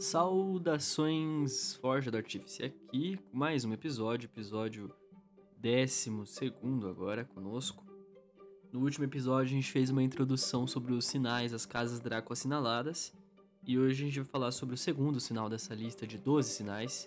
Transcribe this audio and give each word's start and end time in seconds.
Saudações 0.00 1.74
Forja 1.74 2.10
do 2.10 2.16
Artífice 2.16 2.62
aqui, 2.64 3.18
mais 3.30 3.66
um 3.66 3.72
episódio, 3.74 4.28
episódio 4.28 4.90
12 5.58 6.10
agora 6.88 7.26
conosco. 7.26 7.84
No 8.72 8.80
último 8.80 9.04
episódio 9.04 9.52
a 9.52 9.54
gente 9.56 9.70
fez 9.70 9.90
uma 9.90 10.02
introdução 10.02 10.66
sobre 10.66 10.94
os 10.94 11.04
sinais, 11.04 11.52
as 11.52 11.66
casas 11.66 12.00
Draco 12.00 12.32
assinaladas, 12.32 13.12
e 13.62 13.78
hoje 13.78 14.02
a 14.02 14.06
gente 14.06 14.20
vai 14.20 14.24
falar 14.24 14.52
sobre 14.52 14.74
o 14.74 14.78
segundo 14.78 15.20
sinal 15.20 15.50
dessa 15.50 15.74
lista 15.74 16.06
de 16.06 16.16
12 16.16 16.48
sinais. 16.48 17.06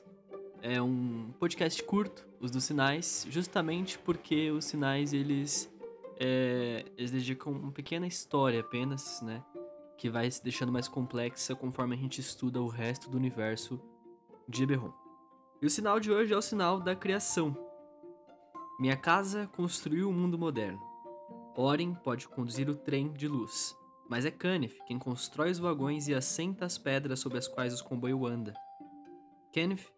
É 0.61 0.79
um 0.79 1.33
podcast 1.39 1.81
curto, 1.81 2.27
os 2.39 2.51
dos 2.51 2.63
sinais, 2.63 3.25
justamente 3.27 3.97
porque 3.97 4.51
os 4.51 4.65
sinais 4.65 5.13
eles, 5.13 5.67
é, 6.19 6.85
eles 6.95 7.09
dedicam 7.09 7.53
uma 7.53 7.71
pequena 7.71 8.05
história 8.05 8.59
apenas, 8.59 9.19
né? 9.23 9.43
Que 9.97 10.09
vai 10.09 10.29
se 10.29 10.43
deixando 10.43 10.71
mais 10.71 10.87
complexa 10.87 11.55
conforme 11.55 11.95
a 11.95 11.97
gente 11.97 12.19
estuda 12.19 12.61
o 12.61 12.67
resto 12.67 13.09
do 13.09 13.17
universo 13.17 13.79
de 14.47 14.63
Eberron. 14.63 14.93
E 15.61 15.65
o 15.65 15.69
sinal 15.69 15.99
de 15.99 16.11
hoje 16.11 16.33
é 16.33 16.37
o 16.37 16.41
sinal 16.41 16.79
da 16.79 16.95
criação. 16.95 17.57
Minha 18.79 18.97
casa 18.97 19.47
construiu 19.55 20.07
o 20.07 20.11
um 20.11 20.13
mundo 20.13 20.37
moderno. 20.37 20.81
Oren 21.55 21.93
pode 21.93 22.27
conduzir 22.27 22.69
o 22.69 22.75
trem 22.75 23.13
de 23.13 23.27
luz, 23.27 23.75
mas 24.09 24.25
é 24.25 24.31
Canif 24.31 24.77
quem 24.85 24.97
constrói 24.97 25.51
os 25.51 25.59
vagões 25.59 26.07
e 26.07 26.13
assenta 26.13 26.65
as 26.65 26.77
pedras 26.77 27.19
sobre 27.19 27.37
as 27.37 27.47
quais 27.47 27.79
o 27.79 27.83
comboio 27.83 28.25
anda. 28.25 28.53
Canif 29.53 29.91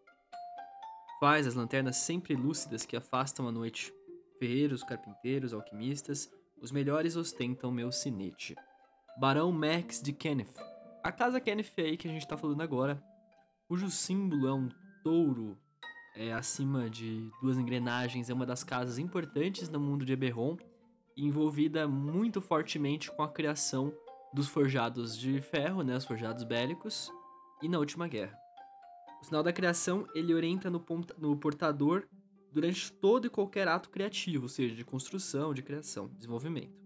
faz 1.19 1.47
as 1.47 1.55
lanternas 1.55 1.97
sempre 1.97 2.35
lúcidas 2.35 2.85
que 2.85 2.95
afastam 2.95 3.47
a 3.47 3.51
noite. 3.51 3.93
Ferreiros, 4.37 4.83
carpinteiros, 4.83 5.53
alquimistas, 5.53 6.29
os 6.61 6.71
melhores 6.71 7.15
ostentam 7.15 7.71
meu 7.71 7.91
sinete. 7.91 8.55
Barão 9.17 9.49
Max 9.49 10.01
de 10.01 10.11
Kenneth. 10.11 10.53
A 11.01 11.09
casa 11.09 11.39
Kenneth 11.39 11.71
aí 11.77 11.95
que 11.95 12.07
a 12.07 12.11
gente 12.11 12.27
tá 12.27 12.35
falando 12.35 12.61
agora, 12.61 13.01
cujo 13.65 13.89
símbolo 13.89 14.47
é 14.47 14.53
um 14.53 14.69
touro 15.03 15.57
é, 16.15 16.33
acima 16.33 16.89
de 16.89 17.29
duas 17.41 17.57
engrenagens, 17.57 18.29
é 18.29 18.33
uma 18.33 18.45
das 18.45 18.61
casas 18.61 18.97
importantes 18.97 19.69
no 19.69 19.79
mundo 19.79 20.03
de 20.03 20.11
Eberron, 20.11 20.57
envolvida 21.15 21.87
muito 21.87 22.41
fortemente 22.41 23.09
com 23.09 23.23
a 23.23 23.29
criação 23.29 23.93
dos 24.33 24.49
forjados 24.49 25.17
de 25.17 25.39
ferro, 25.39 25.81
né, 25.81 25.95
os 25.95 26.03
forjados 26.03 26.43
bélicos, 26.43 27.09
e 27.61 27.69
na 27.69 27.79
última 27.79 28.09
guerra. 28.09 28.37
O 29.21 29.23
sinal 29.23 29.41
da 29.41 29.53
criação 29.53 30.05
ele 30.13 30.33
orienta 30.33 30.69
no, 30.69 30.83
no 31.17 31.37
portador 31.37 32.05
durante 32.51 32.91
todo 32.91 33.27
e 33.27 33.29
qualquer 33.29 33.67
ato 33.69 33.89
criativo, 33.89 34.49
seja 34.49 34.75
de 34.75 34.83
construção, 34.83 35.53
de 35.53 35.63
criação, 35.63 36.09
desenvolvimento. 36.09 36.84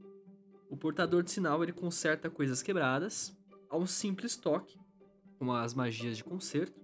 O 0.70 0.78
portador 0.78 1.24
de 1.24 1.32
sinal 1.32 1.64
ele 1.64 1.74
conserta 1.74 2.30
coisas 2.30 2.62
quebradas 2.62 3.36
a 3.70 3.76
um 3.76 3.88
simples 3.88 4.38
toque, 4.38 4.78
com 5.40 5.52
as 5.52 5.74
magias 5.74 6.18
de 6.18 6.24
conserto, 6.24 6.80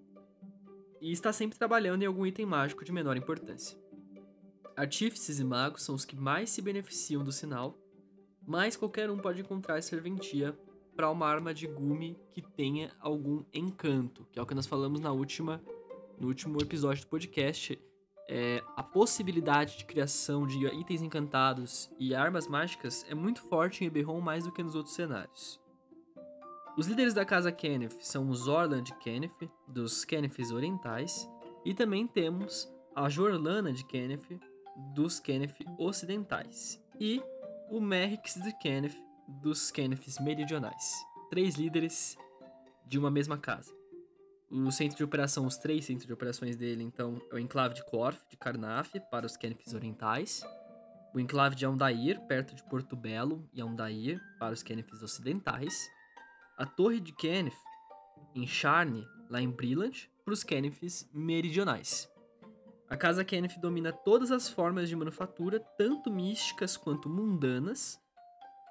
e 0.99 1.11
está 1.11 1.31
sempre 1.31 1.57
trabalhando 1.57 2.01
em 2.01 2.05
algum 2.05 2.25
item 2.25 2.45
mágico 2.45 2.83
de 2.83 2.91
menor 2.91 3.15
importância. 3.15 3.77
Artífices 4.75 5.39
e 5.39 5.43
magos 5.43 5.83
são 5.83 5.93
os 5.93 6.03
que 6.03 6.15
mais 6.15 6.49
se 6.49 6.61
beneficiam 6.61 7.23
do 7.23 7.31
sinal, 7.31 7.77
mas 8.45 8.75
qualquer 8.75 9.09
um 9.09 9.19
pode 9.19 9.41
encontrar 9.41 9.81
serventia 9.83 10.57
para 10.95 11.11
uma 11.11 11.27
arma 11.27 11.53
de 11.53 11.67
gume 11.67 12.17
que 12.31 12.41
tenha 12.41 12.91
algum 12.99 13.43
encanto, 13.53 14.25
que 14.31 14.39
é 14.39 14.41
o 14.41 14.45
que 14.45 14.55
nós 14.55 14.65
falamos 14.65 14.99
na 14.99 15.11
última, 15.11 15.61
no 16.19 16.27
último 16.27 16.59
episódio 16.61 17.03
do 17.03 17.09
podcast 17.09 17.79
é, 18.27 18.63
a 18.75 18.81
possibilidade 18.81 19.77
de 19.77 19.85
criação 19.85 20.47
de 20.47 20.65
itens 20.67 21.01
encantados 21.01 21.89
e 21.99 22.15
armas 22.15 22.47
mágicas 22.47 23.05
é 23.09 23.13
muito 23.13 23.41
forte 23.43 23.83
em 23.83 23.87
Eberron 23.87 24.19
mais 24.19 24.45
do 24.45 24.51
que 24.51 24.63
nos 24.63 24.75
outros 24.75 24.95
cenários. 24.95 25.59
Os 26.77 26.87
líderes 26.87 27.13
da 27.13 27.23
casa 27.23 27.51
Kenneth 27.51 28.01
são 28.01 28.29
os 28.29 28.47
Orland 28.47 28.93
Kenneth, 28.99 29.49
dos 29.67 30.03
Kenneths 30.03 30.51
Orientais, 30.51 31.29
e 31.63 31.73
também 31.73 32.05
temos 32.05 32.69
a 32.93 33.07
Jorlana 33.07 33.71
de 33.71 33.85
Kenneth, 33.85 34.39
dos 34.93 35.19
Kenneth 35.19 35.55
Ocidentais, 35.77 36.83
e 36.99 37.21
o 37.69 37.79
Merrix 37.79 38.35
de 38.35 38.51
Kenneth, 38.57 38.95
dos 39.27 39.71
Kenneths 39.71 40.19
Meridionais. 40.19 40.93
Três 41.29 41.55
líderes 41.55 42.17
de 42.85 42.99
uma 42.99 43.09
mesma 43.09 43.37
casa. 43.37 43.73
O 44.49 44.71
centro 44.71 44.97
de 44.97 45.03
operação, 45.03 45.45
os 45.45 45.57
três 45.57 45.85
centros 45.85 46.05
de 46.05 46.13
operações 46.13 46.55
dele, 46.55 46.83
então, 46.83 47.21
é 47.31 47.35
o 47.35 47.39
enclave 47.39 47.73
de 47.73 47.83
Corf, 47.85 48.21
de 48.29 48.37
Karnaf, 48.37 48.93
para 49.09 49.25
os 49.25 49.35
Kenefis 49.35 49.73
orientais. 49.73 50.43
O 51.13 51.19
enclave 51.19 51.55
de 51.55 51.65
Aundair, 51.65 52.19
perto 52.27 52.55
de 52.55 52.63
Porto 52.63 52.95
Belo 52.95 53.49
e 53.53 53.61
Aundair, 53.61 54.21
para 54.39 54.53
os 54.53 54.61
Kenefis 54.61 55.01
ocidentais. 55.01 55.89
A 56.57 56.65
torre 56.65 56.99
de 56.99 57.11
Kenef, 57.13 57.57
em 58.35 58.45
Charne, 58.45 59.05
lá 59.29 59.41
em 59.41 59.49
Brilland, 59.49 60.09
para 60.23 60.33
os 60.33 60.43
Kenefis 60.43 61.09
meridionais. 61.13 62.09
A 62.87 62.95
casa 62.95 63.25
Kenneth 63.25 63.59
domina 63.59 63.91
todas 63.91 64.31
as 64.31 64.47
formas 64.47 64.87
de 64.87 64.95
manufatura, 64.95 65.59
tanto 65.77 66.11
místicas 66.11 66.77
quanto 66.77 67.09
mundanas. 67.09 67.99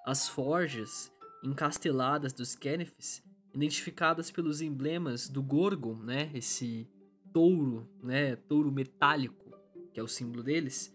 As 0.06 0.28
forjas 0.28 1.12
encasteladas 1.42 2.32
dos 2.32 2.54
Kenneths 2.54 3.22
identificadas 3.54 4.30
pelos 4.30 4.60
emblemas 4.60 5.28
do 5.28 5.42
Gorgon, 5.42 5.94
né? 5.94 6.30
Esse 6.34 6.88
touro, 7.32 7.88
né? 8.02 8.36
Touro 8.36 8.72
metálico, 8.72 9.56
que 9.92 10.00
é 10.00 10.02
o 10.02 10.08
símbolo 10.08 10.42
deles, 10.42 10.92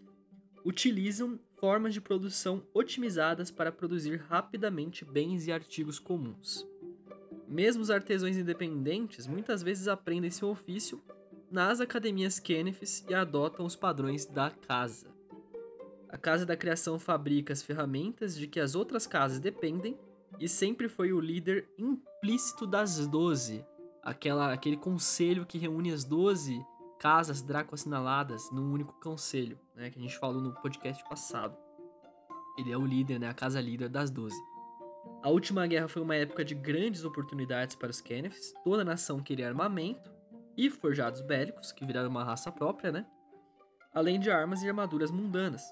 utilizam 0.64 1.40
formas 1.58 1.94
de 1.94 2.00
produção 2.00 2.62
otimizadas 2.74 3.50
para 3.50 3.72
produzir 3.72 4.16
rapidamente 4.16 5.04
bens 5.04 5.46
e 5.46 5.52
artigos 5.52 5.98
comuns. 5.98 6.66
Mesmo 7.48 7.82
os 7.82 7.90
artesãos 7.90 8.36
independentes 8.36 9.26
muitas 9.26 9.62
vezes 9.62 9.88
aprendem 9.88 10.30
seu 10.30 10.48
ofício 10.48 11.02
nas 11.50 11.80
academias 11.80 12.38
Kenneths 12.38 13.04
e 13.08 13.14
adotam 13.14 13.66
os 13.66 13.74
padrões 13.74 14.24
da 14.24 14.50
casa. 14.50 15.08
A 16.08 16.16
Casa 16.16 16.46
da 16.46 16.56
Criação 16.56 16.98
fabrica 16.98 17.52
as 17.52 17.62
ferramentas 17.62 18.36
de 18.36 18.46
que 18.46 18.60
as 18.60 18.74
outras 18.74 19.06
casas 19.06 19.38
dependem 19.38 19.98
e 20.40 20.48
sempre 20.48 20.88
foi 20.88 21.12
o 21.12 21.20
líder 21.20 21.68
implícito 21.78 22.66
das 22.66 23.06
doze, 23.06 23.64
aquela, 24.02 24.52
aquele 24.52 24.78
conselho 24.78 25.44
que 25.44 25.58
reúne 25.58 25.92
as 25.92 26.02
doze 26.02 26.64
casas 26.98 27.42
Draco 27.42 27.74
assinaladas 27.74 28.50
num 28.50 28.72
único 28.72 28.98
conselho, 29.00 29.58
né, 29.74 29.90
que 29.90 29.98
a 29.98 30.02
gente 30.02 30.18
falou 30.18 30.40
no 30.40 30.54
podcast 30.54 31.02
passado. 31.08 31.56
Ele 32.58 32.72
é 32.72 32.76
o 32.76 32.84
líder, 32.84 33.18
né, 33.18 33.28
a 33.28 33.34
casa 33.34 33.60
líder 33.60 33.88
das 33.88 34.10
doze. 34.10 34.38
A 35.22 35.28
última 35.28 35.66
guerra 35.66 35.88
foi 35.88 36.02
uma 36.02 36.16
época 36.16 36.44
de 36.44 36.54
grandes 36.54 37.04
oportunidades 37.04 37.74
para 37.74 37.90
os 37.90 38.00
Kenneths, 38.00 38.54
toda 38.64 38.82
a 38.82 38.84
nação 38.84 39.22
queria 39.22 39.48
armamento 39.48 40.10
e 40.56 40.68
forjados 40.68 41.20
bélicos, 41.22 41.72
que 41.72 41.86
viraram 41.86 42.10
uma 42.10 42.24
raça 42.24 42.50
própria, 42.50 42.90
né? 42.90 43.06
Além 43.94 44.20
de 44.20 44.30
armas 44.30 44.62
e 44.62 44.68
armaduras 44.68 45.10
mundanas. 45.10 45.62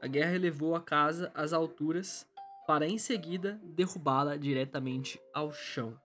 A 0.00 0.06
guerra 0.06 0.34
elevou 0.34 0.74
a 0.74 0.80
casa 0.80 1.30
às 1.32 1.52
alturas 1.52 2.26
para 2.66 2.86
em 2.86 2.98
seguida 2.98 3.60
derrubá-la 3.62 4.36
diretamente 4.36 5.20
ao 5.34 5.52
chão. 5.52 5.98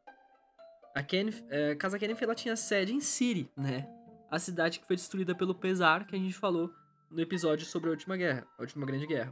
A 0.96 1.06
é, 1.50 1.76
Casa 1.76 2.00
Kenneth 2.00 2.22
ela 2.22 2.34
tinha 2.34 2.56
sede 2.56 2.94
em 2.94 3.00
Siri, 3.00 3.52
né? 3.56 3.88
A 4.32 4.40
cidade 4.40 4.80
que 4.80 4.88
foi 4.88 4.96
destruída 4.96 5.36
pelo 5.36 5.54
Pesar, 5.54 6.08
que 6.08 6.16
a 6.16 6.20
gente 6.20 6.34
falou 6.34 6.72
no 7.12 7.22
episódio 7.22 7.66
sobre 7.66 7.90
a 7.90 7.92
Última 7.92 8.18
Guerra, 8.18 8.48
a 8.58 8.62
Última 8.62 8.86
Grande 8.86 9.06
Guerra. 9.06 9.32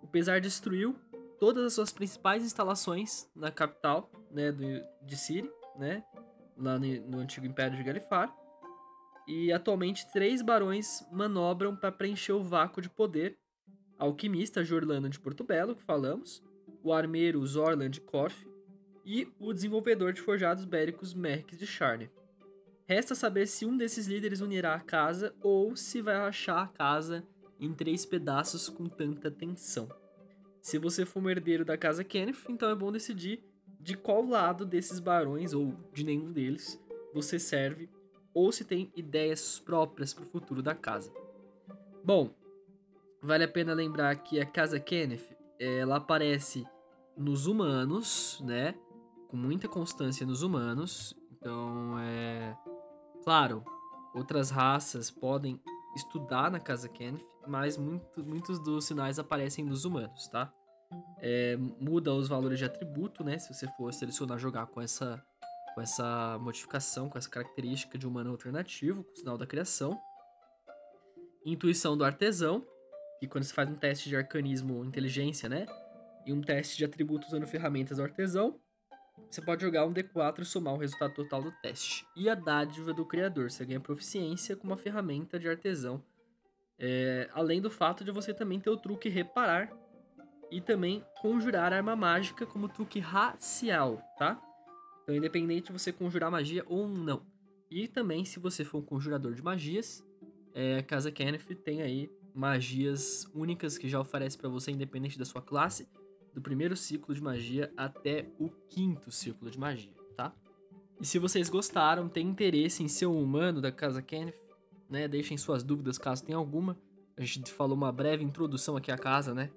O 0.00 0.06
Pesar 0.06 0.40
destruiu 0.40 0.94
todas 1.40 1.64
as 1.64 1.72
suas 1.72 1.92
principais 1.92 2.44
instalações 2.44 3.28
na 3.34 3.50
capital, 3.50 4.08
né, 4.30 4.52
do, 4.52 4.62
de 5.04 5.16
Siri, 5.16 5.50
né, 5.76 6.04
lá 6.56 6.78
no, 6.78 6.86
no 7.08 7.18
antigo 7.18 7.46
Império 7.46 7.76
de 7.76 7.82
Galifar. 7.82 8.32
E 9.26 9.52
atualmente 9.52 10.10
três 10.12 10.40
barões 10.40 11.04
manobram 11.10 11.74
para 11.74 11.90
preencher 11.90 12.32
o 12.32 12.42
vácuo 12.42 12.80
de 12.80 12.88
poder. 12.88 13.36
A 13.98 14.04
alquimista 14.04 14.64
Jorlana 14.64 15.08
de 15.08 15.18
Porto 15.18 15.44
Belo, 15.44 15.74
que 15.74 15.82
falamos, 15.82 16.42
o 16.82 16.92
armeiro 16.92 17.44
Zorland 17.46 18.00
Korf 18.00 18.46
e 19.04 19.28
o 19.38 19.52
desenvolvedor 19.52 20.12
de 20.12 20.20
forjados 20.20 20.64
bélicos 20.64 21.14
Merck 21.14 21.56
de 21.56 21.66
Charne. 21.66 22.10
Resta 22.84 23.14
saber 23.14 23.46
se 23.46 23.64
um 23.64 23.76
desses 23.76 24.06
líderes 24.06 24.40
unirá 24.40 24.74
a 24.74 24.80
casa 24.80 25.34
ou 25.40 25.76
se 25.76 26.00
vai 26.00 26.16
rachar 26.16 26.58
a 26.58 26.66
casa 26.66 27.26
em 27.58 27.72
três 27.72 28.04
pedaços 28.04 28.68
com 28.68 28.86
tanta 28.86 29.30
tensão. 29.30 29.88
Se 30.60 30.78
você 30.78 31.04
for 31.04 31.22
um 31.22 31.30
herdeiro 31.30 31.64
da 31.64 31.76
casa 31.76 32.04
Kenneth, 32.04 32.44
então 32.48 32.70
é 32.70 32.74
bom 32.74 32.92
decidir 32.92 33.42
de 33.80 33.96
qual 33.96 34.24
lado 34.24 34.64
desses 34.64 35.00
barões 35.00 35.52
ou 35.52 35.74
de 35.92 36.04
nenhum 36.04 36.32
deles 36.32 36.80
você 37.12 37.38
serve 37.38 37.88
ou 38.32 38.50
se 38.52 38.64
tem 38.64 38.92
ideias 38.96 39.58
próprias 39.58 40.14
para 40.14 40.24
o 40.24 40.28
futuro 40.28 40.62
da 40.62 40.74
casa. 40.74 41.12
Bom, 42.04 42.34
vale 43.20 43.44
a 43.44 43.48
pena 43.48 43.74
lembrar 43.74 44.14
que 44.16 44.40
a 44.40 44.46
casa 44.46 44.80
Kenneth 44.80 45.31
ela 45.62 45.96
aparece 45.96 46.66
nos 47.16 47.46
humanos, 47.46 48.40
né? 48.44 48.74
Com 49.28 49.36
muita 49.36 49.68
constância 49.68 50.26
nos 50.26 50.42
humanos. 50.42 51.14
Então, 51.32 51.98
é. 51.98 52.56
Claro, 53.22 53.64
outras 54.14 54.50
raças 54.50 55.10
podem 55.10 55.60
estudar 55.94 56.50
na 56.50 56.58
Casa 56.58 56.88
Kenneth, 56.88 57.24
mas 57.46 57.76
muito, 57.76 58.24
muitos 58.24 58.58
dos 58.58 58.84
sinais 58.84 59.18
aparecem 59.18 59.64
nos 59.64 59.84
humanos, 59.84 60.28
tá? 60.28 60.52
É, 61.18 61.56
muda 61.80 62.12
os 62.12 62.28
valores 62.28 62.58
de 62.58 62.64
atributo, 62.64 63.22
né? 63.22 63.38
Se 63.38 63.52
você 63.54 63.66
for 63.76 63.92
selecionar 63.94 64.38
jogar 64.38 64.66
com 64.66 64.80
essa 64.80 65.22
com 65.74 65.80
essa 65.80 66.38
modificação, 66.38 67.08
com 67.08 67.16
essa 67.16 67.30
característica 67.30 67.96
de 67.96 68.06
humano 68.06 68.30
alternativo, 68.30 69.04
com 69.04 69.12
o 69.12 69.16
sinal 69.16 69.38
da 69.38 69.46
criação. 69.46 69.98
Intuição 71.46 71.96
do 71.96 72.04
artesão, 72.04 72.64
que 73.22 73.28
quando 73.28 73.44
você 73.44 73.54
faz 73.54 73.68
um 73.70 73.76
teste 73.76 74.08
de 74.08 74.16
arcanismo 74.16 74.84
inteligência, 74.84 75.48
né? 75.48 75.64
E 76.26 76.32
um 76.32 76.40
teste 76.40 76.76
de 76.76 76.84
atributos 76.84 77.28
usando 77.28 77.46
ferramentas 77.46 77.98
do 77.98 78.02
artesão, 78.02 78.58
você 79.30 79.40
pode 79.40 79.62
jogar 79.62 79.86
um 79.86 79.94
D4 79.94 80.40
e 80.40 80.44
somar 80.44 80.74
o 80.74 80.76
resultado 80.76 81.14
total 81.14 81.40
do 81.40 81.52
teste. 81.62 82.04
E 82.16 82.28
a 82.28 82.34
dádiva 82.34 82.92
do 82.92 83.06
criador, 83.06 83.48
você 83.48 83.64
ganha 83.64 83.78
proficiência 83.78 84.56
com 84.56 84.66
uma 84.66 84.76
ferramenta 84.76 85.38
de 85.38 85.48
artesão. 85.48 86.02
É, 86.76 87.28
além 87.32 87.60
do 87.60 87.70
fato 87.70 88.04
de 88.04 88.10
você 88.10 88.34
também 88.34 88.58
ter 88.58 88.70
o 88.70 88.76
truque 88.76 89.08
reparar 89.08 89.72
e 90.50 90.60
também 90.60 91.06
conjurar 91.20 91.72
arma 91.72 91.94
mágica 91.94 92.44
como 92.44 92.68
truque 92.68 92.98
racial, 92.98 94.02
tá? 94.18 94.42
Então, 95.04 95.14
independente 95.14 95.68
de 95.68 95.72
você 95.72 95.92
conjurar 95.92 96.28
magia 96.28 96.64
ou 96.66 96.88
não. 96.88 97.24
E 97.70 97.86
também, 97.86 98.24
se 98.24 98.40
você 98.40 98.64
for 98.64 98.78
um 98.78 98.84
conjurador 98.84 99.32
de 99.32 99.42
magias, 99.42 100.04
é, 100.52 100.78
a 100.78 100.82
Casa 100.82 101.12
Kenneth 101.12 101.54
tem 101.64 101.82
aí 101.82 102.10
magias 102.34 103.28
únicas 103.34 103.76
que 103.76 103.88
já 103.88 104.00
oferece 104.00 104.36
para 104.36 104.48
você, 104.48 104.70
independente 104.70 105.18
da 105.18 105.24
sua 105.24 105.42
classe, 105.42 105.88
do 106.34 106.40
primeiro 106.40 106.76
ciclo 106.76 107.14
de 107.14 107.22
magia 107.22 107.72
até 107.76 108.28
o 108.38 108.48
quinto 108.68 109.10
ciclo 109.10 109.50
de 109.50 109.58
magia, 109.58 109.92
tá? 110.16 110.34
E 111.00 111.06
se 111.06 111.18
vocês 111.18 111.48
gostaram, 111.48 112.08
tem 112.08 112.26
interesse 112.26 112.82
em 112.82 112.88
ser 112.88 113.06
um 113.06 113.20
humano 113.20 113.60
da 113.60 113.72
Casa 113.72 114.00
Kenneth, 114.00 114.38
né? 114.88 115.08
Deixem 115.08 115.36
suas 115.36 115.62
dúvidas 115.62 115.98
caso 115.98 116.24
tenha 116.24 116.38
alguma. 116.38 116.76
A 117.16 117.24
gente 117.24 117.52
falou 117.52 117.76
uma 117.76 117.92
breve 117.92 118.24
introdução 118.24 118.76
aqui 118.76 118.90
à 118.90 118.96
casa, 118.96 119.34
né? 119.34 119.50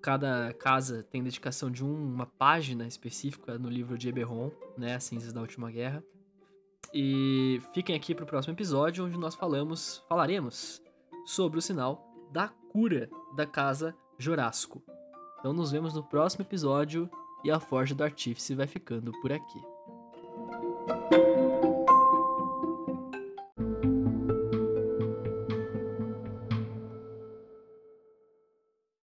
Cada 0.00 0.52
casa 0.54 1.02
tem 1.02 1.22
dedicação 1.22 1.70
de 1.70 1.84
um, 1.84 1.92
uma 1.92 2.26
página 2.26 2.86
específica 2.86 3.58
no 3.58 3.68
livro 3.68 3.98
de 3.98 4.08
Eberron, 4.08 4.50
né? 4.78 4.94
As 4.94 5.04
Cinzas 5.04 5.32
da 5.32 5.40
Última 5.40 5.70
Guerra. 5.70 6.02
E 6.92 7.60
fiquem 7.72 7.96
aqui 7.96 8.14
para 8.14 8.24
o 8.24 8.26
próximo 8.26 8.54
episódio, 8.54 9.04
onde 9.04 9.18
nós 9.18 9.34
falamos, 9.34 10.04
falaremos 10.08 10.80
sobre 11.26 11.58
o 11.58 11.62
sinal 11.62 12.13
da 12.34 12.48
cura 12.48 13.08
da 13.36 13.46
casa 13.46 13.94
Jorasco. 14.18 14.82
Então 15.38 15.52
nos 15.52 15.70
vemos 15.70 15.94
no 15.94 16.02
próximo 16.02 16.42
episódio 16.42 17.08
e 17.44 17.50
a 17.50 17.60
Forja 17.60 17.94
do 17.94 18.02
Artífice 18.02 18.56
vai 18.56 18.66
ficando 18.66 19.12
por 19.20 19.32
aqui. 19.32 19.62